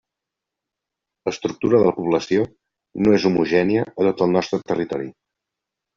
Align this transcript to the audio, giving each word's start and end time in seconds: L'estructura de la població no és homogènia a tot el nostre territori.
L'estructura 1.29 1.81
de 1.83 1.89
la 1.91 1.93
població 1.99 2.47
no 3.05 3.15
és 3.19 3.27
homogènia 3.31 3.87
a 3.91 4.07
tot 4.09 4.25
el 4.27 4.37
nostre 4.39 4.61
territori. 4.73 5.11